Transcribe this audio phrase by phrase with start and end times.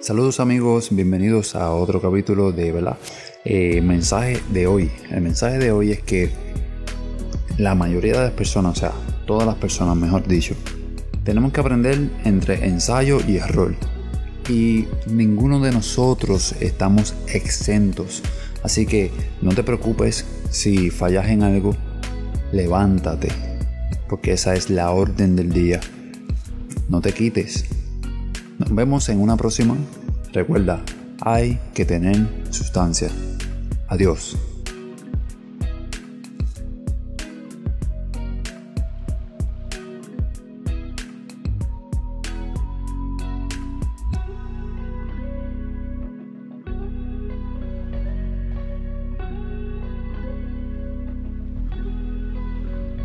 [0.00, 2.96] Saludos amigos, bienvenidos a otro capítulo de ¿verdad?
[3.44, 4.90] Eh, mensaje de hoy.
[5.10, 6.30] El mensaje de hoy es que
[7.58, 8.92] la mayoría de las personas, o sea,
[9.26, 10.54] todas las personas, mejor dicho,
[11.22, 13.74] tenemos que aprender entre ensayo y error.
[14.48, 18.22] Y ninguno de nosotros estamos exentos.
[18.62, 19.10] Así que
[19.42, 21.76] no te preocupes si fallas en algo,
[22.52, 23.28] levántate,
[24.08, 25.78] porque esa es la orden del día.
[26.88, 27.79] No te quites.
[28.60, 29.74] Nos vemos en una próxima.
[30.34, 30.82] Recuerda,
[31.22, 33.08] hay que tener sustancia.
[33.88, 34.36] Adiós.